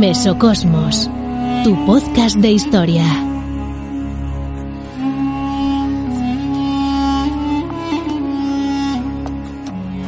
[0.00, 1.10] Mesocosmos,
[1.62, 3.04] tu podcast de historia.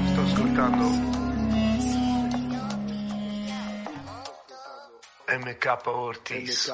[0.09, 0.87] Sto ascoltando
[5.29, 6.73] MK Ortiz.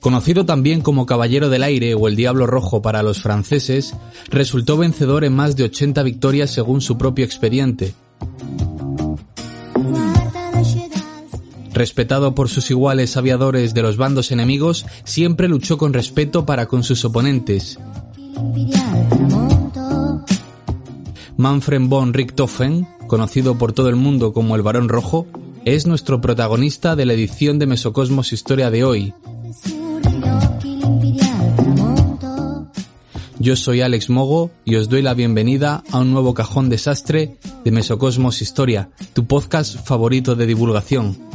[0.00, 3.94] Conocido también como Caballero del Aire o el Diablo Rojo para los franceses,
[4.30, 7.92] resultó vencedor en más de 80 victorias según su propio expediente.
[11.74, 16.84] Respetado por sus iguales aviadores de los bandos enemigos, siempre luchó con respeto para con
[16.84, 17.80] sus oponentes.
[21.36, 25.26] Manfred von Richthofen, conocido por todo el mundo como el Barón Rojo,
[25.64, 29.14] es nuestro protagonista de la edición de Mesocosmos Historia de hoy.
[33.40, 37.70] Yo soy Alex Mogo y os doy la bienvenida a un nuevo cajón desastre de
[37.72, 41.33] Mesocosmos Historia, tu podcast favorito de divulgación.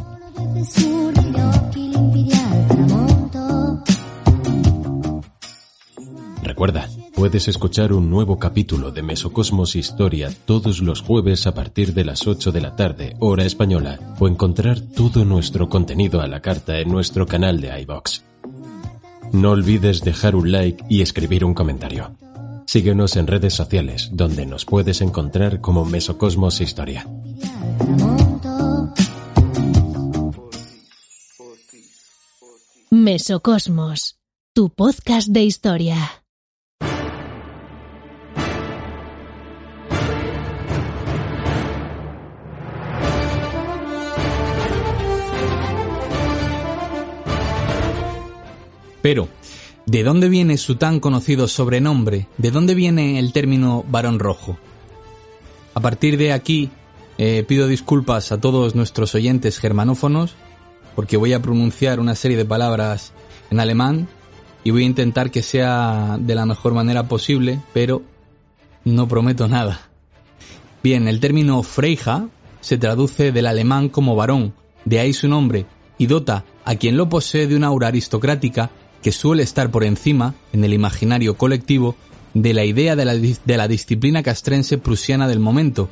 [6.60, 12.04] Recuerda, puedes escuchar un nuevo capítulo de Mesocosmos Historia todos los jueves a partir de
[12.04, 16.80] las 8 de la tarde, hora española, o encontrar todo nuestro contenido a la carta
[16.80, 18.24] en nuestro canal de iBox.
[19.32, 22.12] No olvides dejar un like y escribir un comentario.
[22.66, 27.08] Síguenos en redes sociales, donde nos puedes encontrar como Mesocosmos Historia.
[33.00, 34.20] Mesocosmos,
[34.54, 35.96] tu podcast de historia.
[49.02, 49.30] Pero,
[49.86, 52.28] ¿de dónde viene su tan conocido sobrenombre?
[52.38, 54.58] ¿De dónde viene el término varón rojo?
[55.74, 56.70] A partir de aquí,
[57.18, 60.36] eh, pido disculpas a todos nuestros oyentes germanófonos,
[60.96, 63.14] porque voy a pronunciar una serie de palabras
[63.50, 64.08] en alemán
[64.64, 68.02] y voy a intentar que sea de la mejor manera posible, pero
[68.84, 69.90] no prometo nada.
[70.84, 72.28] Bien, el término Freija
[72.62, 74.54] se traduce del alemán como varón,
[74.86, 75.66] de ahí su nombre,
[75.98, 78.70] y dota a quien lo posee de una aura aristocrática
[79.02, 81.96] que suele estar por encima, en el imaginario colectivo,
[82.34, 85.90] de la idea de la, de la disciplina castrense prusiana del momento.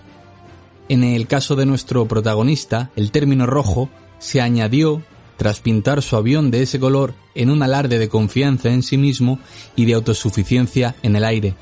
[0.89, 5.01] En el caso de nuestro protagonista, el término rojo se añadió
[5.37, 9.39] tras pintar su avión de ese color en un alarde de confianza en sí mismo
[9.75, 11.55] y de autosuficiencia en el aire.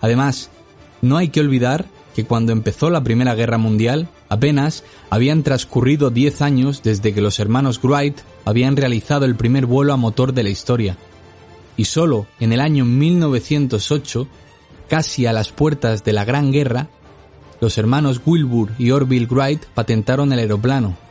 [0.00, 0.50] Además,
[1.00, 6.42] no hay que olvidar que cuando empezó la Primera Guerra Mundial apenas habían transcurrido 10
[6.42, 10.50] años desde que los hermanos Wright habían realizado el primer vuelo a motor de la
[10.50, 10.96] historia.
[11.76, 14.26] Y solo en el año 1908,
[14.88, 16.88] casi a las puertas de la Gran Guerra,
[17.60, 21.09] los hermanos Wilbur y Orville Wright patentaron el aeroplano.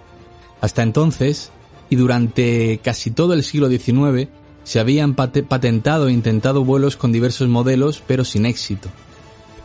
[0.61, 1.51] Hasta entonces,
[1.89, 4.29] y durante casi todo el siglo XIX,
[4.63, 8.89] se habían patentado e intentado vuelos con diversos modelos, pero sin éxito.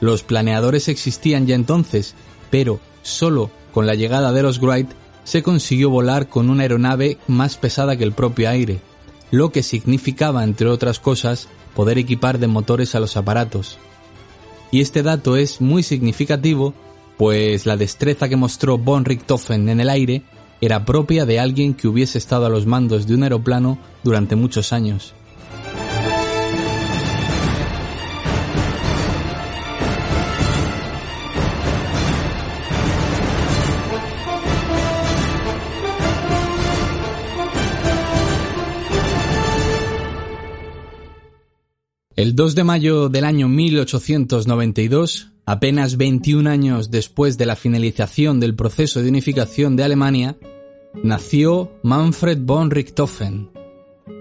[0.01, 2.15] Los planeadores existían ya entonces,
[2.51, 4.89] pero solo con la llegada de los Wright
[5.25, 8.79] se consiguió volar con una aeronave más pesada que el propio aire,
[9.31, 13.79] lo que significaba, entre otras cosas, poder equipar de motores a los aparatos.
[14.71, 16.75] Y este dato es muy significativo,
[17.17, 20.23] pues la destreza que mostró von Richthofen en el aire
[20.65, 24.73] era propia de alguien que hubiese estado a los mandos de un aeroplano durante muchos
[24.73, 25.15] años.
[42.17, 48.55] El 2 de mayo del año 1892, apenas 21 años después de la finalización del
[48.55, 50.37] proceso de unificación de Alemania,
[51.03, 53.51] nació Manfred von Richthofen.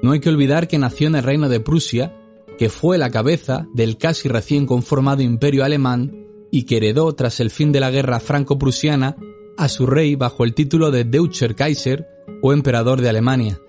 [0.01, 2.17] No hay que olvidar que nació en el reino de Prusia,
[2.57, 7.49] que fue la cabeza del casi recién conformado imperio alemán y que heredó tras el
[7.49, 9.17] fin de la guerra franco-prusiana
[9.57, 12.07] a su rey bajo el título de Deutscher Kaiser
[12.41, 13.59] o emperador de Alemania.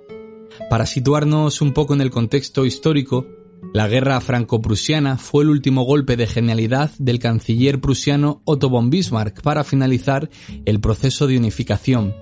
[0.70, 3.26] Para situarnos un poco en el contexto histórico,
[3.72, 9.42] La guerra franco-prusiana fue el último golpe de genialidad del canciller prusiano Otto von Bismarck
[9.42, 10.30] para finalizar
[10.64, 12.14] el proceso de unificación.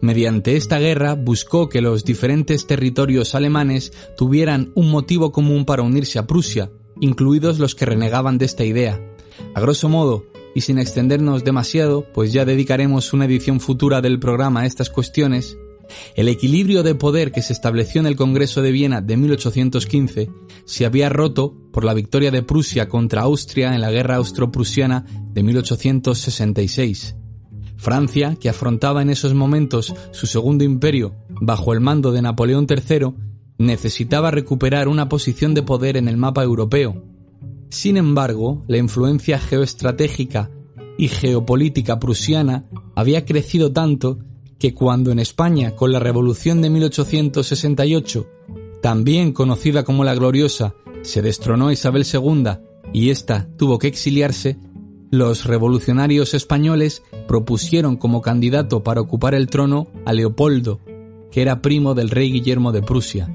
[0.00, 6.18] Mediante esta guerra buscó que los diferentes territorios alemanes tuvieran un motivo común para unirse
[6.18, 6.70] a Prusia,
[7.00, 9.00] incluidos los que renegaban de esta idea.
[9.54, 14.62] A grosso modo, y sin extendernos demasiado, pues ya dedicaremos una edición futura del programa
[14.62, 15.56] a estas cuestiones,
[16.14, 20.30] el equilibrio de poder que se estableció en el Congreso de Viena de 1815
[20.64, 25.42] se había roto por la victoria de Prusia contra Austria en la Guerra Austro-Prusiana de
[25.42, 27.16] 1866.
[27.76, 33.14] Francia, que afrontaba en esos momentos su segundo imperio bajo el mando de Napoleón III,
[33.58, 37.02] necesitaba recuperar una posición de poder en el mapa europeo.
[37.68, 40.50] Sin embargo, la influencia geoestratégica
[40.98, 42.64] y geopolítica prusiana
[42.94, 44.18] había crecido tanto
[44.58, 48.26] que cuando en España, con la Revolución de 1868,
[48.80, 52.44] también conocida como la Gloriosa, se destronó Isabel II
[52.92, 54.58] y ésta tuvo que exiliarse,
[55.10, 60.80] los revolucionarios españoles propusieron como candidato para ocupar el trono a Leopoldo,
[61.30, 63.34] que era primo del rey Guillermo de Prusia.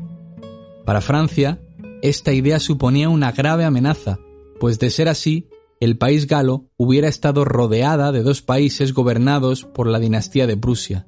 [0.86, 1.62] Para Francia,
[2.02, 4.20] esta idea suponía una grave amenaza,
[4.60, 5.48] pues de ser así,
[5.80, 11.08] el país galo hubiera estado rodeada de dos países gobernados por la dinastía de Prusia.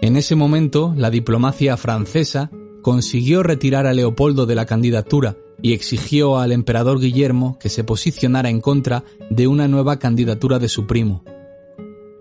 [0.00, 2.50] En ese momento, la diplomacia francesa
[2.84, 8.50] consiguió retirar a Leopoldo de la candidatura y exigió al emperador Guillermo que se posicionara
[8.50, 11.24] en contra de una nueva candidatura de su primo.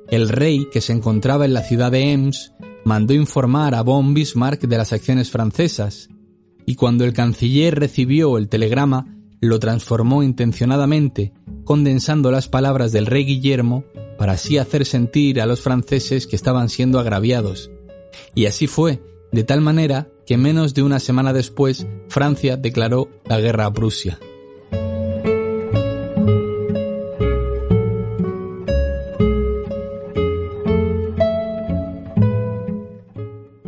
[0.09, 2.53] El rey, que se encontraba en la ciudad de Ems,
[2.85, 6.07] mandó informar a von Bismarck de las acciones francesas,
[6.65, 11.33] y cuando el canciller recibió el telegrama, lo transformó intencionadamente,
[11.65, 13.83] condensando las palabras del rey Guillermo
[14.17, 17.69] para así hacer sentir a los franceses que estaban siendo agraviados
[18.35, 19.01] y así fue,
[19.33, 24.19] de tal manera que menos de una semana después Francia declaró la guerra a Prusia.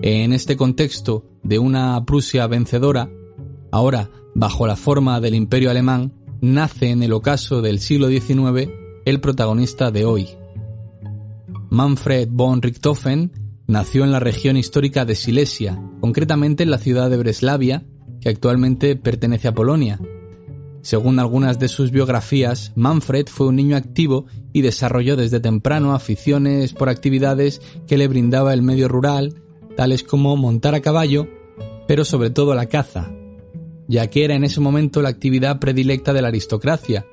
[0.02, 3.10] En este contexto de una Prusia vencedora,
[3.72, 8.70] ahora bajo la forma del imperio alemán, nace en el ocaso del siglo XIX
[9.06, 10.30] el protagonista de hoy.
[11.70, 17.18] Manfred von Richthofen Nació en la región histórica de Silesia, concretamente en la ciudad de
[17.18, 17.84] Breslavia,
[18.22, 20.00] que actualmente pertenece a Polonia.
[20.82, 26.74] Según algunas de sus biografías, Manfred fue un niño activo y desarrolló desde temprano aficiones
[26.74, 29.42] por actividades que le brindaba el medio rural,
[29.76, 31.28] tales como montar a caballo,
[31.88, 33.12] pero sobre todo la caza,
[33.88, 37.08] ya que era en ese momento la actividad predilecta de la aristocracia.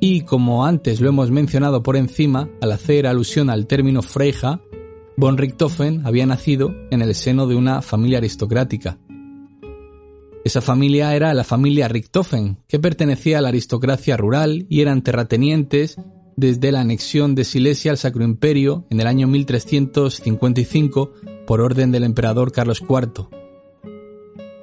[0.00, 4.60] Y como antes lo hemos mencionado por encima, al hacer alusión al término freja,
[5.18, 8.98] Von Richthofen había nacido en el seno de una familia aristocrática.
[10.44, 15.96] Esa familia era la familia Richthofen, que pertenecía a la aristocracia rural y eran terratenientes
[16.36, 21.12] desde la anexión de Silesia al Sacro Imperio en el año 1355
[21.48, 23.26] por orden del emperador Carlos IV.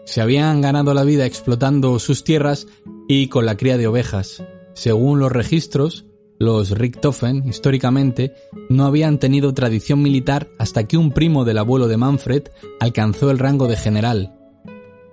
[0.06, 2.66] Se habían ganado la vida explotando sus tierras
[3.10, 4.42] y con la cría de ovejas.
[4.74, 6.06] Según los registros,
[6.38, 8.34] los Richthofen, históricamente,
[8.70, 12.44] no habían tenido tradición militar hasta que un primo del abuelo de Manfred
[12.80, 14.36] alcanzó el rango de general.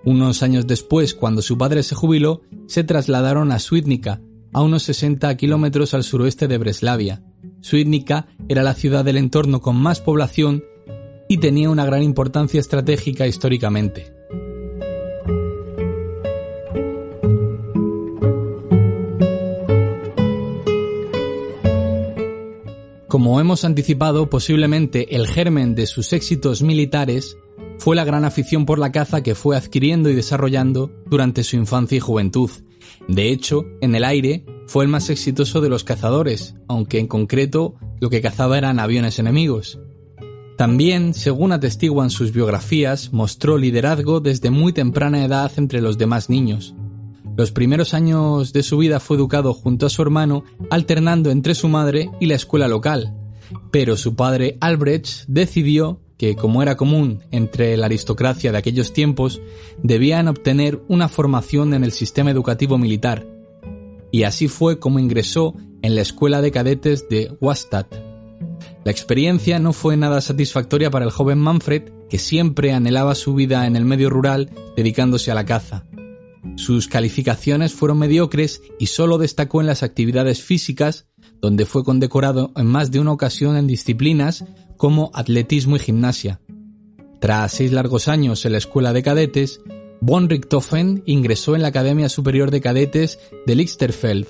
[0.05, 4.21] Unos años después, cuando su padre se jubiló, se trasladaron a Swidnica,
[4.53, 7.23] a unos 60 kilómetros al suroeste de Breslavia.
[7.61, 10.65] Swidnica era la ciudad del entorno con más población
[11.29, 14.13] y tenía una gran importancia estratégica históricamente.
[23.13, 27.37] Como hemos anticipado, posiblemente el germen de sus éxitos militares
[27.77, 31.97] fue la gran afición por la caza que fue adquiriendo y desarrollando durante su infancia
[31.97, 32.49] y juventud.
[33.09, 37.75] De hecho, en el aire fue el más exitoso de los cazadores, aunque en concreto
[38.01, 39.79] lo que cazaba eran aviones enemigos.
[40.57, 46.75] También, según atestiguan sus biografías, mostró liderazgo desde muy temprana edad entre los demás niños.
[47.37, 51.69] Los primeros años de su vida fue educado junto a su hermano, alternando entre su
[51.69, 53.17] madre y la escuela local.
[53.71, 59.41] Pero su padre Albrecht decidió que, como era común entre la aristocracia de aquellos tiempos,
[59.83, 63.27] debían obtener una formación en el sistema educativo militar.
[64.11, 67.87] Y así fue como ingresó en la escuela de cadetes de Wastad.
[68.85, 73.67] La experiencia no fue nada satisfactoria para el joven Manfred, que siempre anhelaba su vida
[73.67, 75.87] en el medio rural dedicándose a la caza.
[76.57, 81.07] Sus calificaciones fueron mediocres y solo destacó en las actividades físicas,
[81.41, 84.45] donde fue condecorado en más de una ocasión en disciplinas
[84.77, 86.41] como atletismo y gimnasia.
[87.21, 89.61] Tras seis largos años en la escuela de cadetes,
[90.01, 94.27] von Richthofen ingresó en la Academia Superior de Cadetes de Lichterfeld,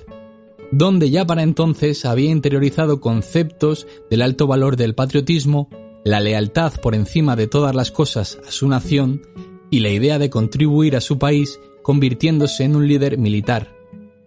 [0.71, 5.71] donde ya para entonces había interiorizado conceptos del alto valor del patriotismo,
[6.05, 9.23] la lealtad por encima de todas las cosas a su nación
[9.71, 13.75] y la idea de contribuir a su país convirtiéndose en un líder militar.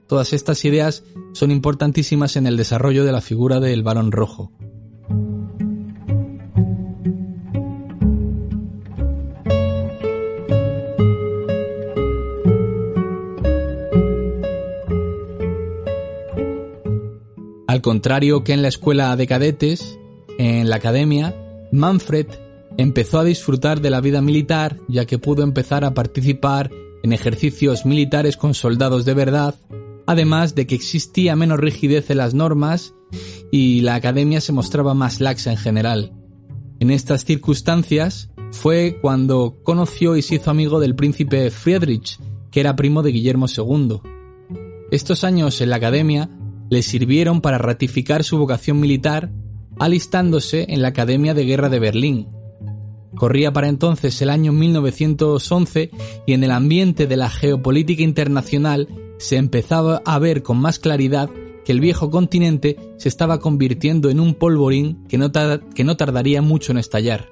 [0.08, 4.52] Todas estas ideas son importantísimas en el desarrollo de la figura del varón rojo.
[17.68, 20.00] Al contrario que en la escuela de cadetes,
[20.38, 21.36] en la academia,
[21.72, 22.28] Manfred
[22.78, 26.72] empezó a disfrutar de la vida militar ya que pudo empezar a participar
[27.06, 29.54] en ejercicios militares con soldados de verdad,
[30.08, 32.96] además de que existía menos rigidez en las normas
[33.52, 36.14] y la academia se mostraba más laxa en general.
[36.80, 42.20] En estas circunstancias fue cuando conoció y se hizo amigo del príncipe Friedrich,
[42.50, 44.00] que era primo de Guillermo II.
[44.90, 46.32] Estos años en la academia
[46.72, 49.32] le sirvieron para ratificar su vocación militar,
[49.78, 52.30] alistándose en la Academia de Guerra de Berlín.
[53.16, 55.90] Corría para entonces el año 1911
[56.26, 61.30] y en el ambiente de la geopolítica internacional se empezaba a ver con más claridad
[61.64, 65.32] que el viejo continente se estaba convirtiendo en un polvorín que no,
[65.74, 67.30] que no tardaría mucho en estallar.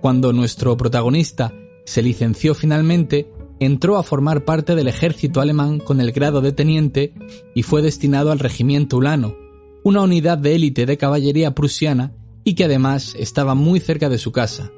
[0.00, 1.52] Cuando nuestro protagonista
[1.84, 3.28] se licenció finalmente,
[3.58, 7.14] entró a formar parte del ejército alemán con el grado de teniente
[7.54, 9.34] y fue destinado al regimiento Ulano,
[9.82, 12.12] una unidad de élite de caballería prusiana
[12.46, 14.70] y que además estaba muy cerca de su casa.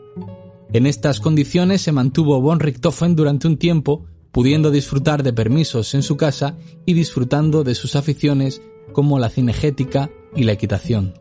[0.72, 6.02] En estas condiciones se mantuvo von Richthofen durante un tiempo, pudiendo disfrutar de permisos en
[6.02, 6.56] su casa
[6.86, 11.12] y disfrutando de sus aficiones como la cinegética y la equitación.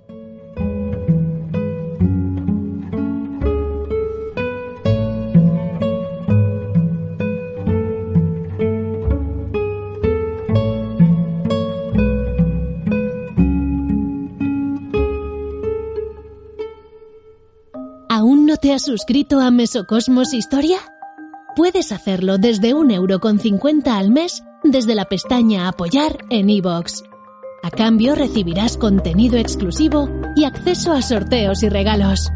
[18.77, 20.77] Has suscrito a Mesocosmos Historia?
[21.55, 27.01] Puedes hacerlo desde un euro con cincuenta al mes desde la pestaña Apoyar en iVoox.
[27.63, 32.29] A cambio recibirás contenido exclusivo y acceso a sorteos y regalos.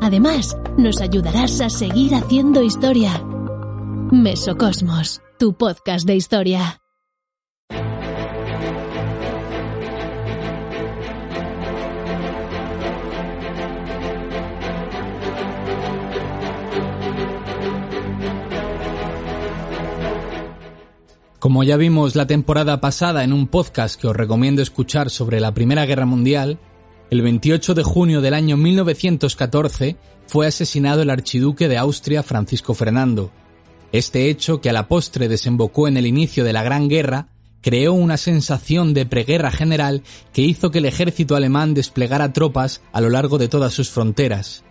[0.00, 3.22] Además, nos ayudarás a seguir haciendo historia.
[4.10, 6.80] Mesocosmos, tu podcast de historia.
[21.46, 25.54] Como ya vimos la temporada pasada en un podcast que os recomiendo escuchar sobre la
[25.54, 26.58] Primera Guerra Mundial,
[27.08, 33.30] el 28 de junio del año 1914 fue asesinado el archiduque de Austria Francisco Fernando.
[33.92, 37.28] Este hecho, que a la postre desembocó en el inicio de la Gran Guerra,
[37.62, 43.00] creó una sensación de preguerra general que hizo que el ejército alemán desplegara tropas a
[43.00, 44.64] lo largo de todas sus fronteras.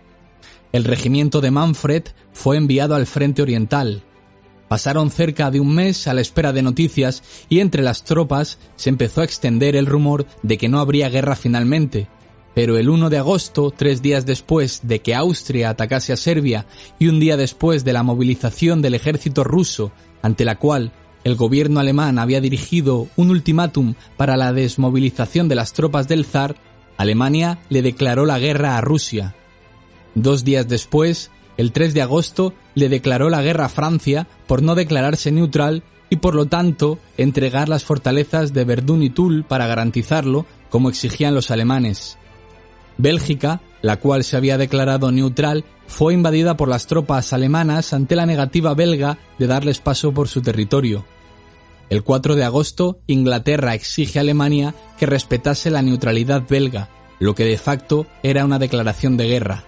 [0.72, 2.02] El regimiento de Manfred
[2.34, 4.02] fue enviado al frente oriental,
[4.68, 8.90] Pasaron cerca de un mes a la espera de noticias y entre las tropas se
[8.90, 12.08] empezó a extender el rumor de que no habría guerra finalmente.
[12.54, 16.66] Pero el 1 de agosto, tres días después de que Austria atacase a Serbia
[16.98, 19.92] y un día después de la movilización del ejército ruso,
[20.22, 20.92] ante la cual
[21.22, 26.56] el gobierno alemán había dirigido un ultimátum para la desmovilización de las tropas del zar,
[26.96, 29.34] Alemania le declaró la guerra a Rusia.
[30.14, 34.74] Dos días después, el 3 de agosto le declaró la guerra a Francia por no
[34.74, 40.46] declararse neutral y por lo tanto entregar las fortalezas de Verdún y Toul para garantizarlo,
[40.70, 42.18] como exigían los alemanes.
[42.98, 48.26] Bélgica, la cual se había declarado neutral, fue invadida por las tropas alemanas ante la
[48.26, 51.04] negativa belga de darles paso por su territorio.
[51.88, 56.88] El 4 de agosto, Inglaterra exige a Alemania que respetase la neutralidad belga,
[57.20, 59.64] lo que de facto era una declaración de guerra.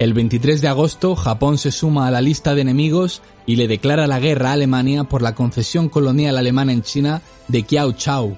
[0.00, 4.06] El 23 de agosto, Japón se suma a la lista de enemigos y le declara
[4.06, 8.34] la guerra a Alemania por la concesión colonial alemana en China de Kiao Chao.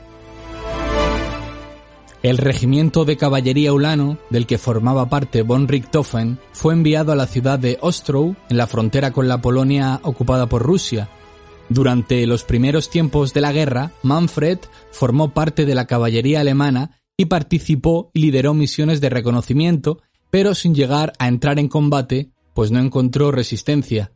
[2.24, 7.28] El regimiento de caballería ulano, del que formaba parte von Richthofen, fue enviado a la
[7.28, 11.10] ciudad de Ostrow, en la frontera con la Polonia ocupada por Rusia.
[11.68, 14.58] Durante los primeros tiempos de la guerra, Manfred
[14.90, 20.00] formó parte de la caballería alemana y participó y lideró misiones de reconocimiento
[20.32, 24.12] pero sin llegar a entrar en combate, pues no encontró resistencia.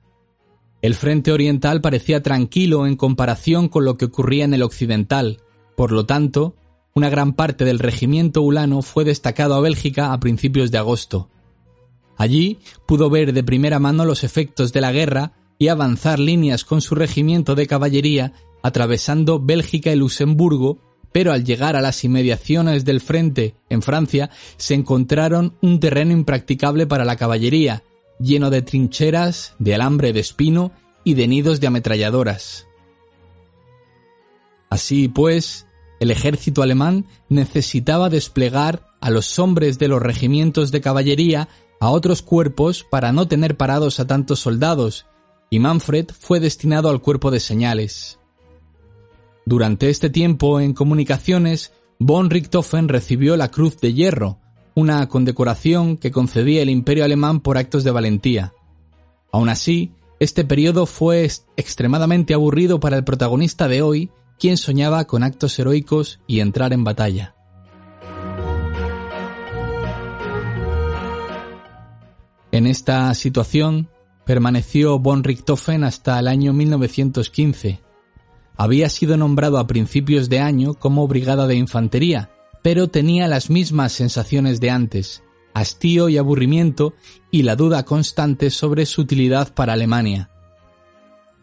[0.80, 5.42] El frente oriental parecía tranquilo en comparación con lo que ocurría en el occidental,
[5.76, 6.56] por lo tanto,
[6.94, 11.28] una gran parte del regimiento ulano fue destacado a Bélgica a principios de agosto.
[12.16, 16.80] Allí pudo ver de primera mano los efectos de la guerra y avanzar líneas con
[16.80, 18.32] su regimiento de caballería
[18.62, 20.78] atravesando Bélgica y Luxemburgo,
[21.16, 26.86] pero al llegar a las inmediaciones del frente en Francia se encontraron un terreno impracticable
[26.86, 27.82] para la caballería,
[28.20, 30.72] lleno de trincheras, de alambre de espino
[31.04, 32.66] y de nidos de ametralladoras.
[34.68, 35.66] Así pues,
[36.00, 41.48] el ejército alemán necesitaba desplegar a los hombres de los regimientos de caballería
[41.80, 45.06] a otros cuerpos para no tener parados a tantos soldados,
[45.48, 48.18] y Manfred fue destinado al cuerpo de señales.
[49.48, 54.40] Durante este tiempo en comunicaciones, von Richthofen recibió la Cruz de Hierro,
[54.74, 58.54] una condecoración que concedía el Imperio alemán por actos de valentía.
[59.30, 65.22] Aún así, este periodo fue extremadamente aburrido para el protagonista de hoy, quien soñaba con
[65.22, 67.36] actos heroicos y entrar en batalla.
[72.50, 73.90] En esta situación
[74.24, 77.85] permaneció von Richthofen hasta el año 1915.
[78.56, 82.30] Había sido nombrado a principios de año como brigada de infantería,
[82.62, 85.22] pero tenía las mismas sensaciones de antes,
[85.54, 86.94] hastío y aburrimiento
[87.30, 90.30] y la duda constante sobre su utilidad para Alemania.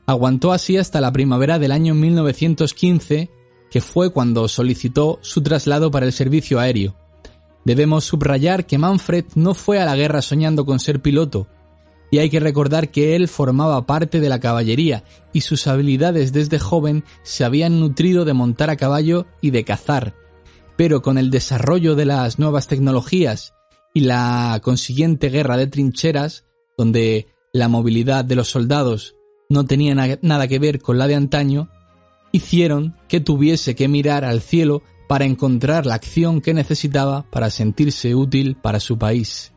[0.05, 3.29] Aguantó así hasta la primavera del año 1915,
[3.71, 6.95] que fue cuando solicitó su traslado para el servicio aéreo.
[7.63, 11.47] Debemos subrayar que Manfred no fue a la guerra soñando con ser piloto,
[12.13, 15.03] y hay que recordar que él formaba parte de la caballería
[15.33, 20.13] y sus habilidades desde joven se habían nutrido de montar a caballo y de cazar,
[20.77, 23.55] pero con el desarrollo de las nuevas tecnologías
[23.95, 26.45] y la consiguiente guerra de trincheras,
[26.77, 29.15] donde la movilidad de los soldados
[29.49, 31.69] no tenía nada que ver con la de antaño,
[32.31, 38.13] hicieron que tuviese que mirar al cielo para encontrar la acción que necesitaba para sentirse
[38.13, 39.52] útil para su país.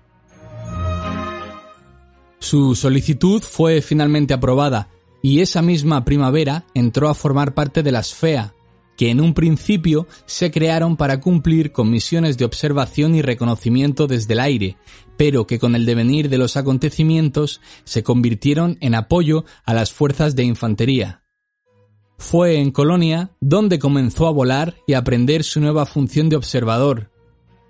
[2.39, 4.89] Su solicitud fue finalmente aprobada
[5.23, 8.55] y esa misma primavera entró a formar parte de las FEA,
[8.97, 14.35] que en un principio se crearon para cumplir con misiones de observación y reconocimiento desde
[14.35, 14.77] el aire,
[15.17, 20.37] pero que con el devenir de los acontecimientos se convirtieron en apoyo a las fuerzas
[20.37, 21.23] de infantería.
[22.19, 27.11] Fue en Colonia donde comenzó a volar y a aprender su nueva función de observador.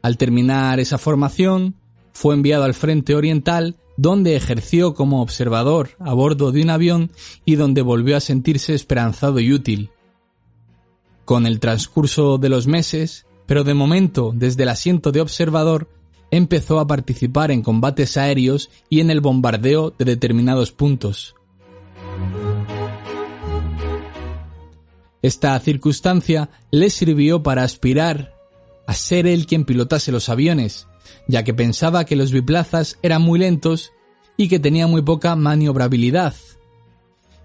[0.03, 1.77] Al terminar esa formación,
[2.13, 7.11] fue enviado al Frente Oriental donde ejerció como observador a bordo de un avión
[7.45, 9.91] y donde volvió a sentirse esperanzado y útil.
[11.25, 15.89] Con el transcurso de los meses, pero de momento desde el asiento de observador,
[16.31, 21.35] empezó a participar en combates aéreos y en el bombardeo de determinados puntos.
[25.23, 28.35] Esta circunstancia le sirvió para aspirar
[28.87, 30.87] a ser él quien pilotase los aviones,
[31.29, 33.93] ya que pensaba que los biplazas eran muy lentos
[34.37, 36.35] y que tenía muy poca maniobrabilidad.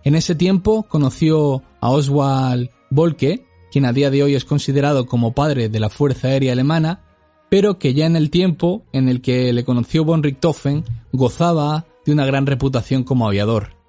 [0.04, 5.34] En ese tiempo conoció a Oswald Volke, quien a día de hoy es considerado como
[5.34, 7.02] padre de la Fuerza Aérea Alemana,
[7.50, 12.14] pero que ya en el tiempo en el que le conoció von Richthofen gozaba de
[12.14, 13.81] una gran reputación como aviador.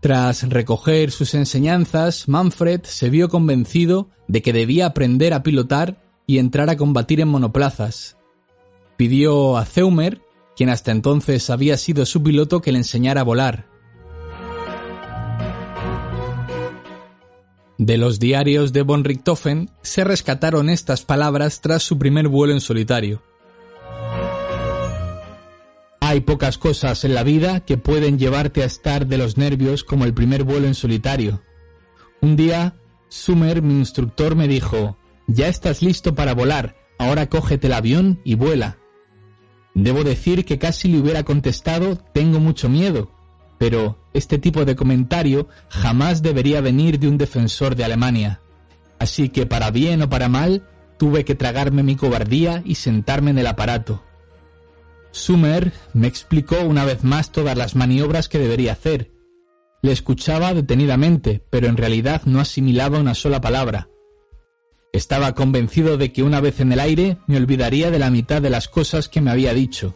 [0.00, 6.38] Tras recoger sus enseñanzas, Manfred se vio convencido de que debía aprender a pilotar y
[6.38, 8.16] entrar a combatir en monoplazas.
[8.96, 10.20] Pidió a Zeumer,
[10.56, 13.66] quien hasta entonces había sido su piloto, que le enseñara a volar.
[17.78, 22.60] De los diarios de von Richthofen se rescataron estas palabras tras su primer vuelo en
[22.60, 23.22] solitario.
[26.08, 30.06] Hay pocas cosas en la vida que pueden llevarte a estar de los nervios como
[30.06, 31.42] el primer vuelo en solitario.
[32.22, 32.76] Un día,
[33.10, 38.36] Sumer, mi instructor, me dijo, ya estás listo para volar, ahora cógete el avión y
[38.36, 38.78] vuela.
[39.74, 43.12] Debo decir que casi le hubiera contestado, tengo mucho miedo,
[43.58, 48.40] pero este tipo de comentario jamás debería venir de un defensor de Alemania.
[48.98, 50.66] Así que para bien o para mal,
[50.96, 54.07] tuve que tragarme mi cobardía y sentarme en el aparato.
[55.10, 59.10] Sumer me explicó una vez más todas las maniobras que debería hacer.
[59.82, 63.88] Le escuchaba detenidamente, pero en realidad no asimilaba una sola palabra.
[64.92, 68.50] Estaba convencido de que una vez en el aire me olvidaría de la mitad de
[68.50, 69.94] las cosas que me había dicho.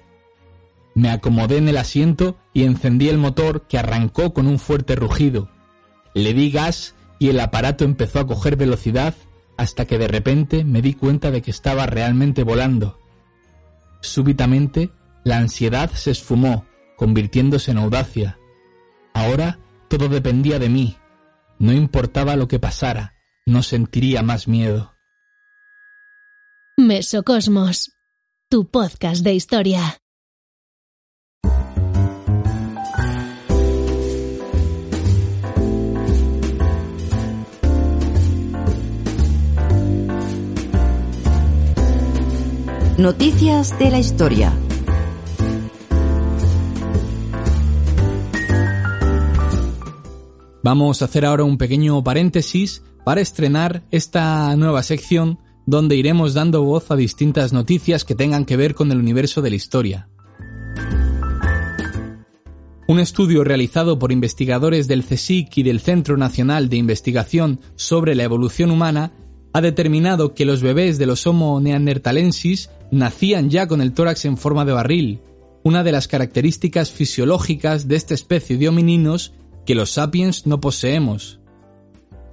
[0.95, 5.49] Me acomodé en el asiento y encendí el motor que arrancó con un fuerte rugido.
[6.15, 9.15] Le di gas y el aparato empezó a coger velocidad
[9.57, 12.99] hasta que de repente me di cuenta de que estaba realmente volando.
[14.01, 14.91] Súbitamente,
[15.25, 18.39] la ansiedad se esfumó, convirtiéndose en audacia.
[19.15, 19.59] Ahora
[19.89, 20.97] todo dependía de mí.
[21.59, 23.15] No importaba lo que pasara,
[23.47, 24.95] no sentiría más miedo.
[26.79, 27.93] Mesocosmos,
[28.49, 29.99] tu podcast de historia.
[42.99, 44.53] Noticias de la historia.
[50.63, 56.63] Vamos a hacer ahora un pequeño paréntesis para estrenar esta nueva sección donde iremos dando
[56.63, 60.09] voz a distintas noticias que tengan que ver con el universo de la historia.
[62.87, 68.23] Un estudio realizado por investigadores del CSIC y del Centro Nacional de Investigación sobre la
[68.23, 69.13] Evolución Humana
[69.53, 74.37] ha determinado que los bebés de los Homo neanderthalensis nacían ya con el tórax en
[74.37, 75.21] forma de barril,
[75.65, 79.33] una de las características fisiológicas de esta especie de homininos
[79.65, 81.41] que los sapiens no poseemos.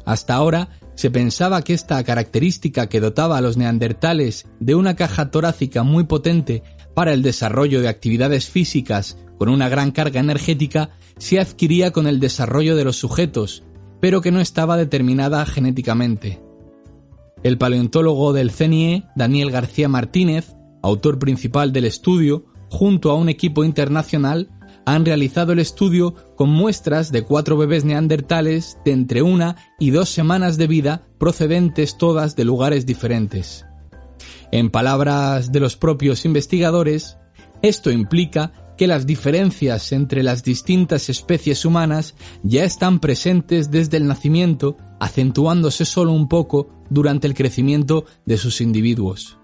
[0.06, 5.32] Hasta ahora se pensaba que esta característica que dotaba a los neandertales de una caja
[5.32, 6.64] torácica muy potente
[6.94, 12.20] para el desarrollo de actividades físicas con una gran carga energética se adquiría con el
[12.20, 13.64] desarrollo de los sujetos,
[14.02, 16.42] pero que no estaba determinada genéticamente.
[17.42, 23.64] El paleontólogo del CNIE, Daniel García Martínez, autor principal del estudio, junto a un equipo
[23.64, 24.50] internacional,
[24.86, 30.10] han realizado el estudio con muestras de cuatro bebés neandertales de entre una y dos
[30.10, 33.66] semanas de vida procedentes todas de lugares diferentes.
[34.52, 37.18] En palabras de los propios investigadores,
[37.62, 44.08] esto implica que las diferencias entre las distintas especies humanas ya están presentes desde el
[44.08, 49.38] nacimiento, acentuándose solo un poco durante el crecimiento de sus individuos.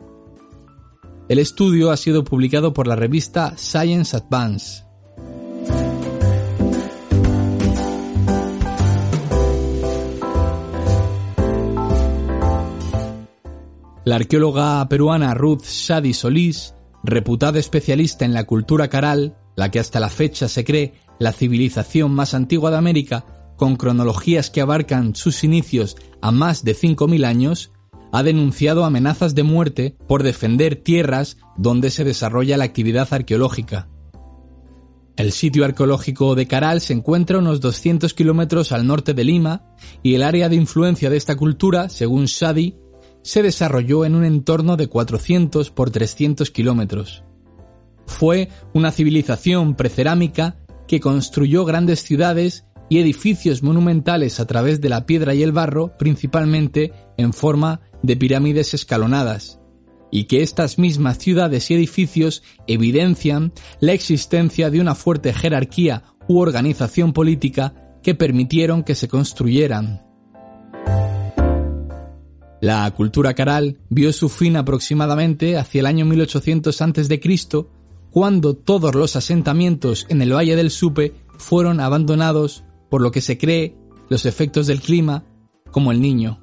[1.28, 4.85] El estudio ha sido publicado por la revista Science Advance.
[14.06, 20.00] La arqueóloga peruana Ruth Shadi Solís, reputada especialista en la cultura caral, la que hasta
[20.00, 23.26] la fecha se cree la civilización más antigua de América,
[23.58, 27.72] con cronologías que abarcan sus inicios a más de 5.000 años,
[28.12, 33.89] ha denunciado amenazas de muerte por defender tierras donde se desarrolla la actividad arqueológica.
[35.15, 39.63] El sitio arqueológico de Caral se encuentra unos 200 kilómetros al norte de Lima
[40.04, 42.76] y el área de influencia de esta cultura, según Shadi,
[43.26, 47.24] se desarrolló en un entorno de 400 por 300 kilómetros.
[48.06, 50.58] Fue una civilización precerámica
[50.88, 55.98] que construyó grandes ciudades y edificios monumentales a través de la piedra y el barro,
[55.98, 59.60] principalmente en forma de pirámides escalonadas,
[60.12, 66.42] y que estas mismas ciudades y edificios evidencian la existencia de una fuerte jerarquía u
[66.42, 70.05] organización política que permitieron que se construyeran.
[72.65, 77.21] La cultura caral vio su fin aproximadamente hacia el año 1800 a.C.,
[78.10, 83.38] cuando todos los asentamientos en el Valle del Supe fueron abandonados por lo que se
[83.38, 83.75] cree
[84.10, 85.25] los efectos del clima,
[85.69, 86.39] como el niño.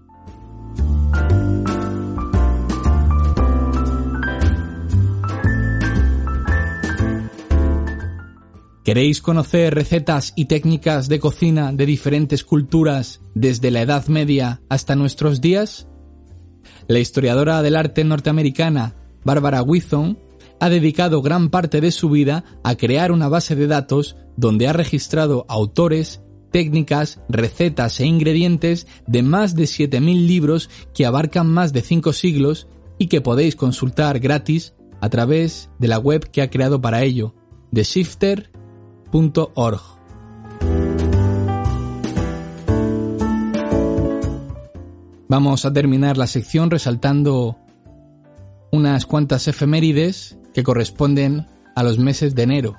[8.84, 14.94] ¿Queréis conocer recetas y técnicas de cocina de diferentes culturas desde la Edad Media hasta
[14.94, 15.88] nuestros días?
[16.88, 20.18] La historiadora del arte norteamericana Barbara Withon
[20.60, 24.72] ha dedicado gran parte de su vida a crear una base de datos donde ha
[24.72, 31.82] registrado autores, técnicas, recetas e ingredientes de más de 7.000 libros que abarcan más de
[31.82, 32.68] 5 siglos
[32.98, 37.34] y que podéis consultar gratis a través de la web que ha creado para ello,
[37.74, 39.91] theshifter.org.
[45.32, 47.56] Vamos a terminar la sección resaltando
[48.70, 52.76] unas cuantas efemérides que corresponden a los meses de enero.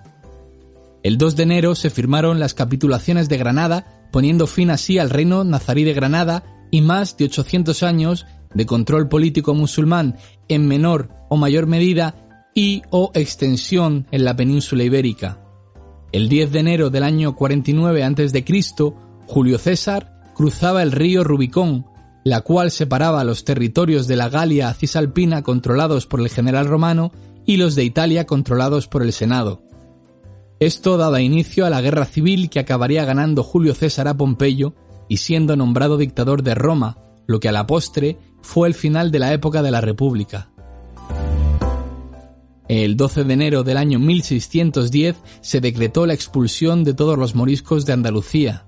[1.02, 5.44] El 2 de enero se firmaron las capitulaciones de Granada, poniendo fin así al reino
[5.44, 11.38] nazarí de Granada y más de 800 años de control político musulmán en menor o
[11.38, 12.13] mayor medida
[12.54, 15.39] y o extensión en la península ibérica.
[16.12, 18.46] El 10 de enero del año 49 a.C.,
[19.26, 21.88] Julio César cruzaba el río Rubicón
[22.24, 27.12] la cual separaba los territorios de la Galia cisalpina controlados por el general romano
[27.46, 29.64] y los de Italia controlados por el Senado.
[30.60, 34.76] Esto daba inicio a la guerra civil que acabaría ganando Julio César a Pompeyo
[35.10, 39.20] y siendo nombrado dictador de Roma, lo que a la postre fue el final de
[39.20, 40.50] la época de la República.
[42.70, 47.86] El 12 de enero del año 1610 se decretó la expulsión de todos los moriscos
[47.86, 48.66] de Andalucía,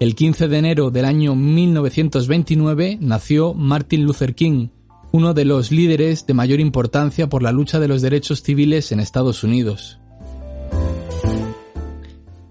[0.00, 4.68] El 15 de enero del año 1929 nació Martin Luther King,
[5.10, 9.00] uno de los líderes de mayor importancia por la lucha de los derechos civiles en
[9.00, 9.98] Estados Unidos.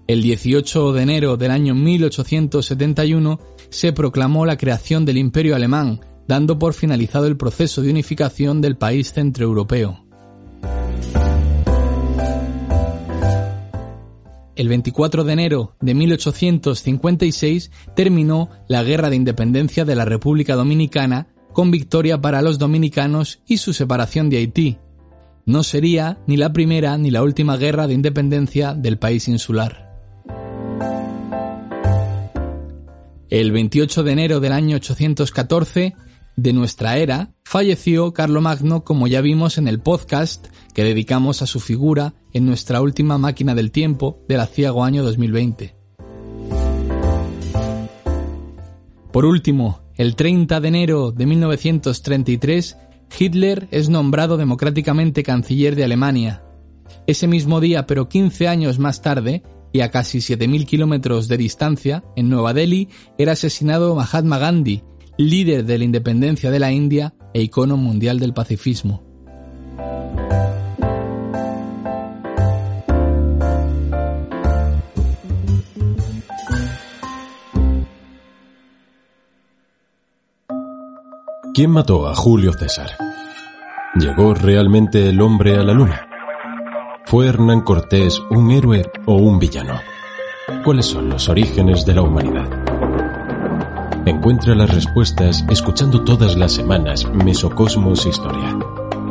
[0.06, 6.58] El 18 de enero del año 1871 se proclamó la creación del Imperio Alemán, dando
[6.58, 10.07] por finalizado el proceso de unificación del país centroeuropeo.
[14.58, 21.28] El 24 de enero de 1856 terminó la Guerra de Independencia de la República Dominicana
[21.52, 24.78] con victoria para los dominicanos y su separación de Haití.
[25.46, 29.96] No sería ni la primera ni la última guerra de independencia del país insular.
[33.30, 35.94] El 28 de enero del año 814
[36.38, 41.58] de nuestra era, falleció Carlomagno como ya vimos en el podcast que dedicamos a su
[41.58, 45.74] figura en nuestra última máquina del tiempo del aciago año 2020.
[49.10, 52.76] Por último, el 30 de enero de 1933,
[53.18, 56.44] Hitler es nombrado democráticamente canciller de Alemania.
[57.08, 62.04] Ese mismo día, pero 15 años más tarde, y a casi 7.000 kilómetros de distancia,
[62.14, 64.84] en Nueva Delhi, era asesinado Mahatma Gandhi,
[65.18, 69.02] líder de la independencia de la India e icono mundial del pacifismo.
[81.52, 82.90] ¿Quién mató a Julio César?
[83.96, 86.06] ¿Llegó realmente el hombre a la luna?
[87.04, 89.80] ¿Fue Hernán Cortés un héroe o un villano?
[90.64, 92.67] ¿Cuáles son los orígenes de la humanidad?
[94.08, 98.58] Encuentra las respuestas escuchando todas las semanas Mesocosmos Historia,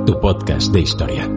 [0.08, 1.30] tu podcast de historia.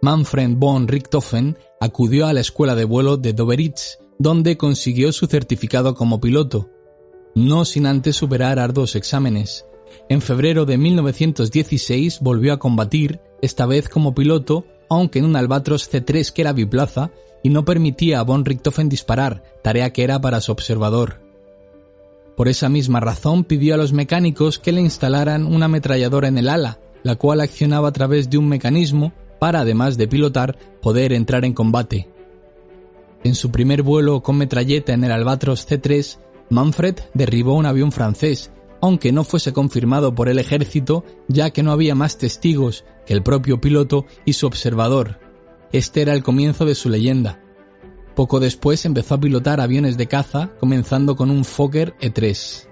[0.00, 5.96] Manfred von Richthofen acudió a la escuela de vuelo de Doberitz donde consiguió su certificado
[5.96, 6.70] como piloto,
[7.34, 9.67] no sin antes superar arduos exámenes.
[10.08, 15.92] En febrero de 1916 volvió a combatir, esta vez como piloto, aunque en un Albatros
[15.92, 17.10] C3 que era biplaza
[17.42, 21.20] y no permitía a von Richthofen disparar, tarea que era para su observador.
[22.36, 26.48] Por esa misma razón pidió a los mecánicos que le instalaran una ametralladora en el
[26.48, 31.44] ala, la cual accionaba a través de un mecanismo para, además de pilotar, poder entrar
[31.44, 32.08] en combate.
[33.24, 36.18] En su primer vuelo con metralleta en el Albatros C3,
[36.50, 41.72] Manfred derribó un avión francés, aunque no fuese confirmado por el ejército, ya que no
[41.72, 45.20] había más testigos que el propio piloto y su observador.
[45.72, 47.42] Este era el comienzo de su leyenda.
[48.14, 52.68] Poco después empezó a pilotar aviones de caza, comenzando con un Fokker E3.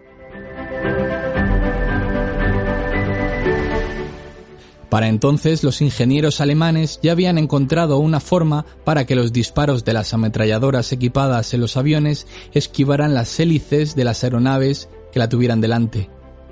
[4.88, 9.92] Para entonces los ingenieros alemanes ya habían encontrado una forma para que los disparos de
[9.92, 15.62] las ametralladoras equipadas en los aviones esquivaran las hélices de las aeronaves que la tuvieran
[15.62, 16.10] delante.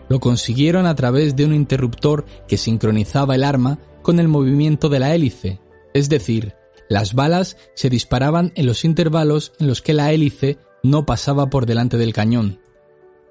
[0.09, 5.01] Lo consiguieron a través de un interruptor que sincronizaba el arma con el movimiento de
[5.01, 5.61] la hélice,
[5.93, 6.55] es decir,
[6.89, 11.67] las balas se disparaban en los intervalos en los que la hélice no pasaba por
[11.67, 12.59] delante del cañón.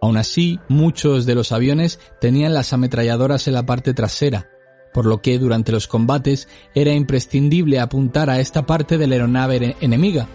[0.04, 4.52] Aún así, muchos de los aviones tenían las ametralladoras en la parte trasera,
[4.93, 9.78] por lo que durante los combates era imprescindible apuntar a esta parte de la aeronave
[9.82, 10.28] enemiga.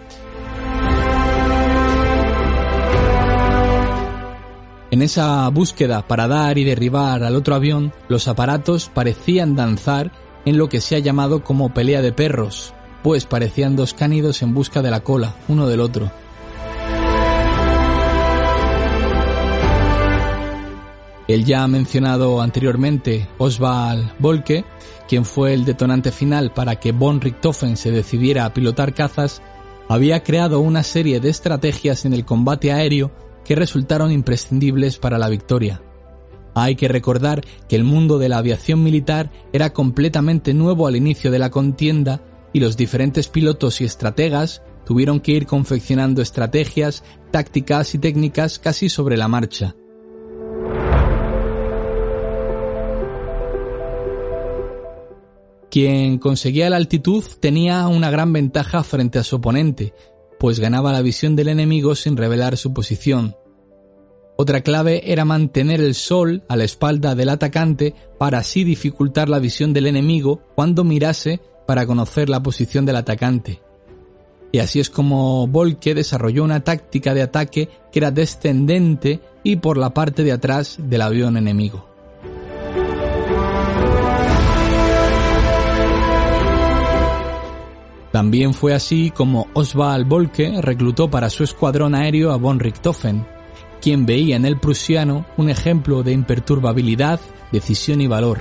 [4.91, 10.11] En esa búsqueda para dar y derribar al otro avión, los aparatos parecían danzar
[10.45, 12.73] en lo que se ha llamado como pelea de perros,
[13.03, 16.11] pues parecían dos cánidos en busca de la cola, uno del otro.
[21.27, 24.65] El ya mencionado anteriormente Oswald Volke,
[25.07, 29.43] quien fue el detonante final para que von Richthofen se decidiera a pilotar cazas,
[29.87, 33.11] había creado una serie de estrategias en el combate aéreo
[33.43, 35.81] que resultaron imprescindibles para la victoria.
[36.55, 41.31] Hay que recordar que el mundo de la aviación militar era completamente nuevo al inicio
[41.31, 42.21] de la contienda
[42.53, 48.89] y los diferentes pilotos y estrategas tuvieron que ir confeccionando estrategias, tácticas y técnicas casi
[48.89, 49.75] sobre la marcha.
[55.69, 59.93] Quien conseguía la altitud tenía una gran ventaja frente a su oponente,
[60.39, 63.35] pues ganaba la visión del enemigo sin revelar su posición.
[64.37, 69.39] Otra clave era mantener el sol a la espalda del atacante para así dificultar la
[69.39, 73.61] visión del enemigo cuando mirase para conocer la posición del atacante.
[74.53, 79.77] Y así es como Volke desarrolló una táctica de ataque que era descendente y por
[79.77, 81.88] la parte de atrás del avión enemigo.
[88.11, 93.25] También fue así como Oswald Bolke reclutó para su escuadrón aéreo a von Richthofen,
[93.81, 97.19] quien veía en el prusiano un ejemplo de imperturbabilidad,
[97.51, 98.39] decisión y valor.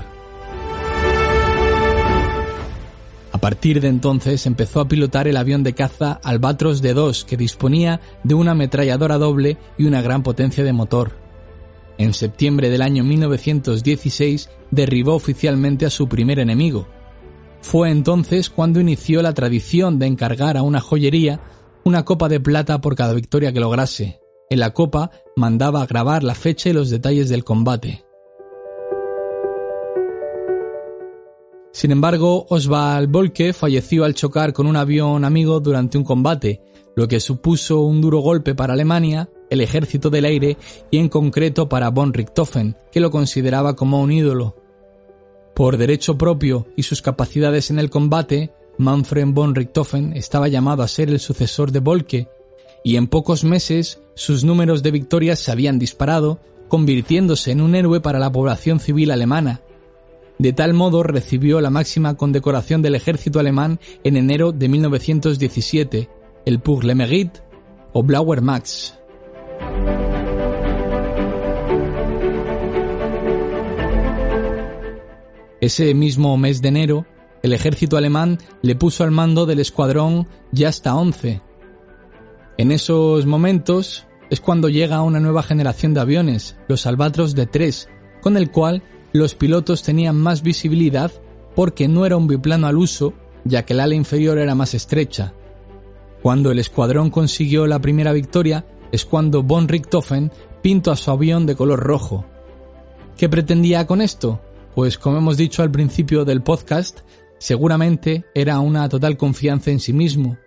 [3.39, 8.01] A partir de entonces empezó a pilotar el avión de caza Albatros D2 que disponía
[8.25, 11.13] de una ametralladora doble y una gran potencia de motor.
[11.99, 16.89] En septiembre del año 1916 derribó oficialmente a su primer enemigo.
[17.61, 21.41] Fue entonces cuando inició la tradición de encargar a una joyería
[21.85, 24.21] una copa de plata por cada victoria que lograse.
[24.51, 28.05] En la copa mandaba grabar la fecha y los detalles del combate.
[31.73, 36.61] Sin embargo, Oswald Bolke falleció al chocar con un avión amigo durante un combate,
[36.97, 40.57] lo que supuso un duro golpe para Alemania, el ejército del aire
[40.91, 44.57] y en concreto para von Richthofen, que lo consideraba como un ídolo.
[45.59, 50.89] Por derecho propio y sus capacidades en el combate, Manfred von Richthofen estaba llamado a
[50.89, 52.29] ser el sucesor de Bolke,
[52.85, 58.01] y en pocos meses sus números de victorias se habían disparado, convirtiéndose en un héroe
[58.01, 59.63] para la población civil alemana,
[60.39, 66.09] de tal modo recibió la máxima condecoración del ejército alemán en enero de 1917,
[66.45, 67.41] el Pour le Mérite
[67.93, 68.95] o Blauer Max.
[75.61, 77.07] Ese mismo mes de enero,
[77.43, 80.29] el ejército alemán le puso al mando del escuadrón
[80.67, 81.43] hasta 11.
[82.59, 87.89] En esos momentos es cuando llega una nueva generación de aviones, los Albatros de 3,
[88.21, 91.11] con el cual los pilotos tenían más visibilidad
[91.55, 95.33] porque no era un biplano al uso, ya que el ala inferior era más estrecha.
[96.23, 100.31] Cuando el escuadrón consiguió la primera victoria es cuando von Richthofen
[100.63, 102.25] pintó a su avión de color rojo.
[103.17, 104.41] ¿Qué pretendía con esto?
[104.79, 107.01] Pues como hemos dicho al principio del podcast,
[107.39, 110.39] seguramente era una total confianza en sí mismo.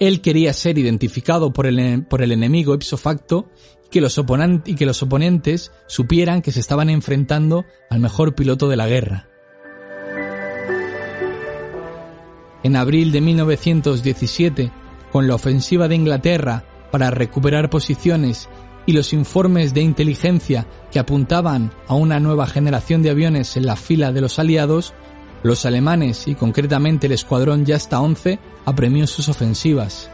[0.00, 3.50] Él quería ser identificado por el, por el enemigo ipso facto
[3.90, 4.18] que los
[4.64, 9.28] y que los oponentes supieran que se estaban enfrentando al mejor piloto de la guerra.
[12.62, 14.72] En abril de 1917,
[15.12, 18.48] con la ofensiva de Inglaterra para recuperar posiciones
[18.88, 23.76] y los informes de inteligencia que apuntaban a una nueva generación de aviones en la
[23.76, 24.94] fila de los aliados,
[25.42, 30.10] los alemanes y concretamente el escuadrón Yasta 11 apremió sus ofensivas.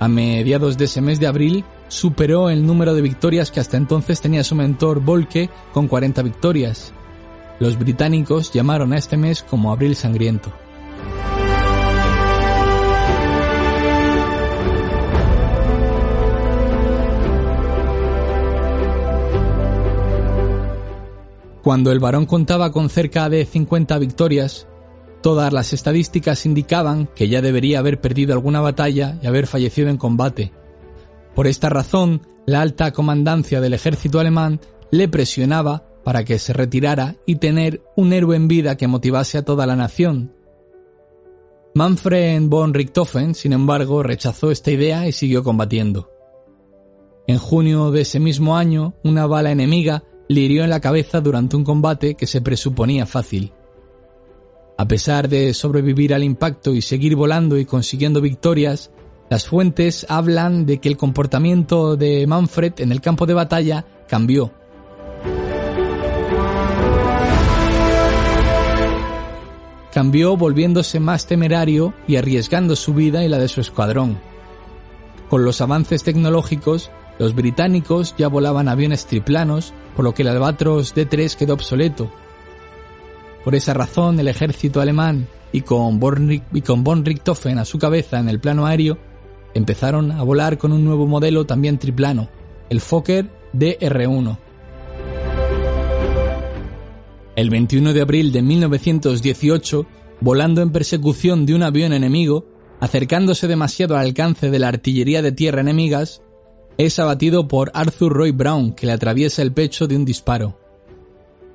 [0.00, 4.20] A mediados de ese mes de abril superó el número de victorias que hasta entonces
[4.20, 6.92] tenía su mentor Volke con 40 victorias.
[7.58, 10.52] Los británicos llamaron a este mes como Abril Sangriento.
[21.68, 24.66] Cuando el varón contaba con cerca de 50 victorias,
[25.20, 29.98] todas las estadísticas indicaban que ya debería haber perdido alguna batalla y haber fallecido en
[29.98, 30.50] combate.
[31.34, 37.16] Por esta razón, la alta comandancia del ejército alemán le presionaba para que se retirara
[37.26, 40.32] y tener un héroe en vida que motivase a toda la nación.
[41.74, 46.08] Manfred von Richthofen, sin embargo, rechazó esta idea y siguió combatiendo.
[47.26, 51.56] En junio de ese mismo año, una bala enemiga le hirió en la cabeza durante
[51.56, 53.52] un combate que se presuponía fácil.
[54.76, 58.90] A pesar de sobrevivir al impacto y seguir volando y consiguiendo victorias,
[59.30, 64.52] las fuentes hablan de que el comportamiento de Manfred en el campo de batalla cambió.
[69.92, 74.18] Cambió volviéndose más temerario y arriesgando su vida y la de su escuadrón.
[75.28, 80.94] Con los avances tecnológicos, los británicos ya volaban aviones triplanos, por lo que el Albatros
[80.94, 82.08] D3 quedó obsoleto.
[83.42, 85.98] Por esa razón, el ejército alemán, y con,
[86.52, 88.96] y con von Richthofen a su cabeza en el plano aéreo,
[89.54, 92.28] empezaron a volar con un nuevo modelo también triplano,
[92.70, 94.38] el Fokker DR-1.
[97.34, 99.84] El 21 de abril de 1918,
[100.20, 102.46] volando en persecución de un avión enemigo,
[102.78, 106.22] acercándose demasiado al alcance de la artillería de tierra enemigas,
[106.78, 110.56] es abatido por Arthur Roy Brown, que le atraviesa el pecho de un disparo.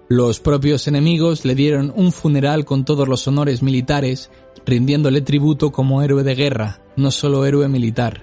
[0.10, 4.30] Los propios enemigos le dieron un funeral con todos los honores militares,
[4.66, 8.22] rindiéndole tributo como héroe de guerra, no solo héroe militar.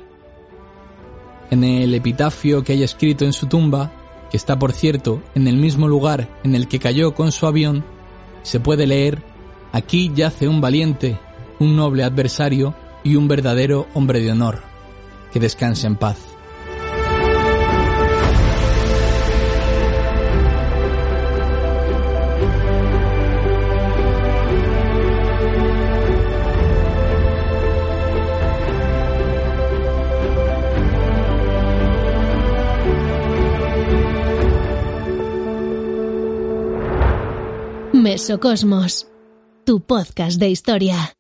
[1.51, 3.93] En el epitafio que hay escrito en su tumba,
[4.31, 7.83] que está por cierto en el mismo lugar en el que cayó con su avión,
[8.43, 9.23] se puede leer,
[9.73, 11.19] aquí yace un valiente,
[11.59, 14.61] un noble adversario y un verdadero hombre de honor.
[15.33, 16.30] Que descanse en paz.
[38.21, 39.07] Mesocosmos,
[39.65, 41.15] tu podcast de historia.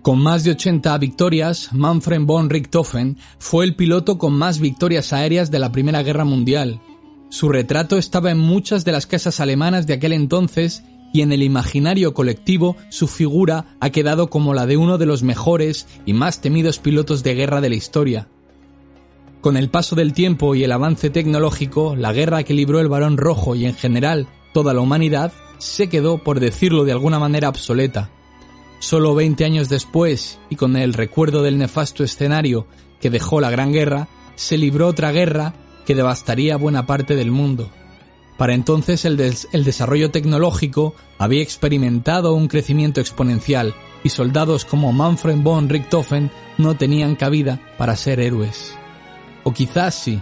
[0.00, 5.50] Con más de 80 victorias, Manfred von Richthofen fue el piloto con más victorias aéreas
[5.50, 6.80] de la Primera Guerra Mundial.
[7.28, 10.82] Su retrato estaba en muchas de las casas alemanas de aquel entonces
[11.14, 15.22] y en el imaginario colectivo su figura ha quedado como la de uno de los
[15.22, 18.28] mejores y más temidos pilotos de guerra de la historia.
[19.40, 23.16] Con el paso del tiempo y el avance tecnológico, la guerra que libró el Barón
[23.16, 28.10] Rojo y en general toda la humanidad se quedó, por decirlo de alguna manera, obsoleta.
[28.80, 32.66] Solo 20 años después, y con el recuerdo del nefasto escenario
[33.00, 35.54] que dejó la Gran Guerra, se libró otra guerra
[35.86, 37.70] que devastaría buena parte del mundo.
[38.36, 45.68] Para entonces el, desarrollo tecnológico había experimentado un crecimiento exponencial y soldados como Manfred von
[45.68, 48.76] Richthofen no tenían cabida para ser héroes.
[49.44, 50.20] O quizás sí.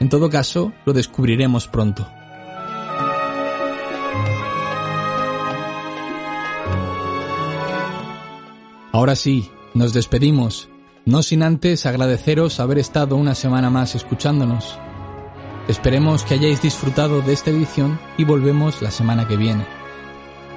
[0.00, 2.08] En todo caso, lo descubriremos pronto.
[8.92, 10.68] Ahora sí, nos despedimos,
[11.04, 14.78] no sin antes agradeceros haber estado una semana más escuchándonos.
[15.68, 19.66] Esperemos que hayáis disfrutado de esta edición y volvemos la semana que viene.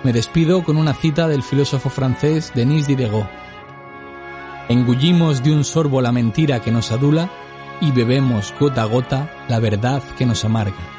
[0.04, 3.28] Me despido con una cita del filósofo francés Denis Diderot.
[4.70, 7.30] Engullimos de un sorbo la mentira que nos adula
[7.82, 10.99] y bebemos gota a gota la verdad que nos amarga.